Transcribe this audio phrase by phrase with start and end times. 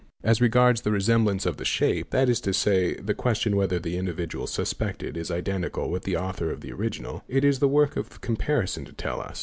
[0.23, 3.77] As regards the resemblance of the shape, that is to Se y, the question whether
[3.77, 7.95] the individual suspected is identical with the author of the original, it is the work
[7.97, 9.39] of comparison to tell us.